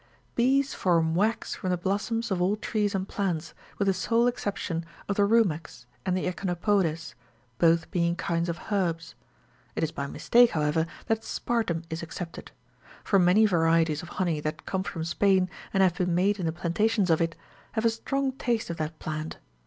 [0.33, 4.83] Bees form wax18 from the blossoms of all trees and plants, with the sole exception
[5.07, 7.13] of the rumex19 and the echinopodes,*0
[7.59, 9.13] both being kinds of herbs.
[9.75, 12.49] It is by mistake, however, that spartum is excepted
[13.03, 16.47] ;21 for many varieties of honey that come from Spain, and have been made in
[16.47, 17.35] the plantations of it,
[17.73, 19.37] have a strong taste of that plant.